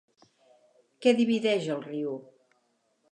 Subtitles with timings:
[1.05, 2.17] Què divideix el riu?